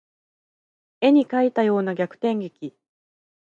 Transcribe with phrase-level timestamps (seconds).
[1.01, 2.75] 絵に描いたような逆転劇